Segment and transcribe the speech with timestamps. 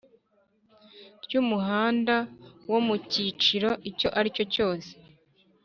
[1.23, 2.15] Ry umuhanda
[2.71, 4.91] wo mu cyiciro icyo ari cyo cyose